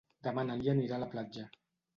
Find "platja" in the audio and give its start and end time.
1.15-1.49